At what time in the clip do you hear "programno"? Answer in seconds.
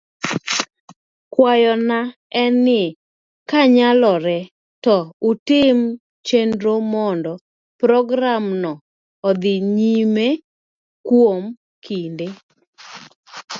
7.81-8.71